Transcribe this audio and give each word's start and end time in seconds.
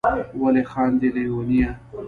ولي 0.43 0.63
خاندی 0.71 1.09
ليونيه 1.15 1.69